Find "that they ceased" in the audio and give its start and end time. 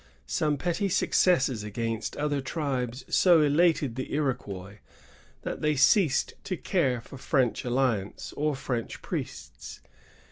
5.43-6.33